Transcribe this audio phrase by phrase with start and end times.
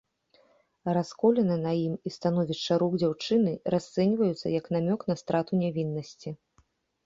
[0.97, 6.39] Расколіна на ім і становішча рук дзяўчыны расцэньваюцца як намёк на страту нявіннасці.